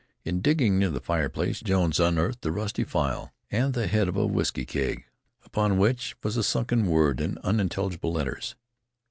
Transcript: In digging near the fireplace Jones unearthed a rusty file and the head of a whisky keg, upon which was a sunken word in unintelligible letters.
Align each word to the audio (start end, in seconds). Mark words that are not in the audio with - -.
In 0.25 0.41
digging 0.41 0.79
near 0.79 0.89
the 0.89 0.99
fireplace 0.99 1.59
Jones 1.59 1.99
unearthed 1.99 2.43
a 2.47 2.51
rusty 2.51 2.83
file 2.83 3.31
and 3.51 3.75
the 3.75 3.85
head 3.85 4.07
of 4.07 4.17
a 4.17 4.25
whisky 4.25 4.65
keg, 4.65 5.05
upon 5.45 5.77
which 5.77 6.15
was 6.23 6.35
a 6.37 6.43
sunken 6.43 6.87
word 6.87 7.21
in 7.21 7.37
unintelligible 7.43 8.11
letters. 8.11 8.55